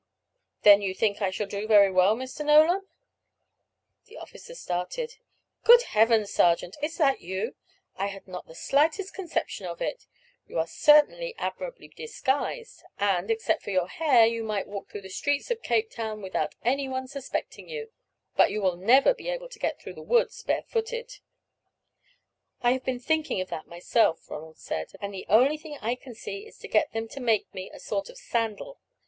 "Then 0.63 0.81
you 0.81 0.95
think 0.95 1.21
I 1.21 1.29
shall 1.29 1.45
do 1.45 1.67
very 1.67 1.91
well, 1.91 2.15
Mr. 2.15 2.43
Nolan?" 2.43 2.87
The 4.05 4.17
officer 4.17 4.55
started. 4.55 5.17
"Good 5.63 5.83
Heavens, 5.83 6.33
sergeant, 6.33 6.75
is 6.81 6.99
it 6.99 7.19
you? 7.21 7.53
I 7.97 8.07
had 8.07 8.27
not 8.27 8.47
the 8.47 8.55
slightest 8.55 9.13
conception 9.13 9.67
of 9.67 9.79
it. 9.79 10.07
You 10.47 10.57
are 10.57 10.65
certainly 10.65 11.35
admirably 11.37 11.87
disguised, 11.87 12.81
and, 12.97 13.29
except 13.29 13.61
for 13.61 13.69
your 13.69 13.87
hair, 13.89 14.25
you 14.25 14.43
might 14.43 14.65
walk 14.65 14.89
through 14.89 15.01
the 15.01 15.09
streets 15.09 15.51
of 15.51 15.61
Cape 15.61 15.91
Town 15.91 16.23
without 16.23 16.55
any 16.63 16.89
one 16.89 17.07
suspecting 17.07 17.69
you; 17.69 17.91
but 18.35 18.49
you 18.49 18.59
will 18.59 18.77
never 18.77 19.13
be 19.13 19.29
able 19.29 19.49
to 19.49 19.59
get 19.59 19.79
through 19.79 19.93
the 19.93 20.01
woods 20.01 20.41
barefooted." 20.41 21.19
"I 22.63 22.71
have 22.71 22.83
been 22.83 22.99
thinking 22.99 23.39
of 23.39 23.49
that 23.49 23.67
myself," 23.67 24.31
Ronald 24.31 24.57
said, 24.57 24.93
"and 24.99 25.13
the 25.13 25.27
only 25.29 25.57
thing 25.59 25.77
I 25.79 25.93
can 25.93 26.15
see 26.15 26.47
is 26.47 26.57
to 26.57 26.67
get 26.67 26.91
them 26.91 27.07
to 27.09 27.19
make 27.19 27.53
me 27.53 27.69
a 27.69 27.79
sort 27.79 28.09
of 28.09 28.17
sandal. 28.17 28.79